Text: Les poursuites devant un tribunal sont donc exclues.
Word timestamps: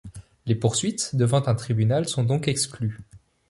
Les 0.47 0.55
poursuites 0.55 1.15
devant 1.15 1.47
un 1.47 1.53
tribunal 1.53 2.09
sont 2.09 2.23
donc 2.23 2.47
exclues. 2.47 2.97